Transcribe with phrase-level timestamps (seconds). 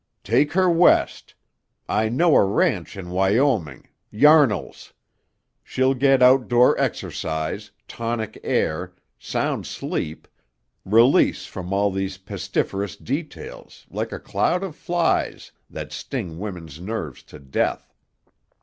[0.23, 1.35] "Take her West.
[1.87, 4.93] I know a ranch in Wyoming Yarnall's.
[5.63, 10.27] She'll get outdoor exercise, tonic air, sound sleep,
[10.83, 17.21] release from all these pestiferous details, like a cloud of flies, that sting women's nerves
[17.25, 17.93] to death.